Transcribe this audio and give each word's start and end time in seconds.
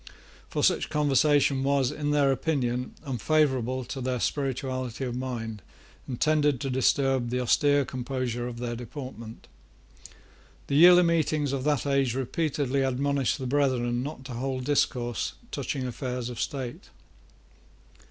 For 0.49 0.63
such 0.63 0.89
conversation 0.89 1.61
was, 1.61 1.91
in 1.91 2.09
their 2.09 2.31
opinion, 2.31 2.95
unfavourable 3.05 3.85
to 3.85 4.01
their 4.01 4.19
spirituality 4.19 5.03
of 5.03 5.15
mind, 5.15 5.61
and 6.07 6.19
tended 6.19 6.59
to 6.61 6.71
disturb 6.71 7.29
the 7.29 7.39
austere 7.39 7.85
composure 7.85 8.47
of 8.47 8.57
their 8.57 8.75
deportment. 8.75 9.47
The 10.65 10.75
yearly 10.75 11.03
meetings 11.03 11.53
of 11.53 11.65
that 11.65 11.85
age 11.85 12.15
repeatedly 12.15 12.81
admonished 12.81 13.37
the 13.37 13.45
brethren 13.45 14.01
not 14.01 14.25
to 14.25 14.33
hold 14.33 14.63
discourse 14.63 15.33
touching 15.51 15.85
affairs 15.85 16.31
of 16.31 16.41
state. 16.41 16.89